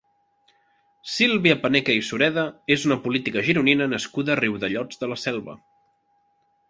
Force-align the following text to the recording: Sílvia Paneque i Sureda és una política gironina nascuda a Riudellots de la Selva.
Sílvia 1.15 1.57
Paneque 1.65 1.97
i 1.97 2.01
Sureda 2.07 2.45
és 2.77 2.85
una 2.89 2.97
política 3.03 3.45
gironina 3.51 3.89
nascuda 3.93 4.35
a 4.37 4.39
Riudellots 4.41 5.03
de 5.05 5.11
la 5.13 5.19
Selva. 5.27 5.57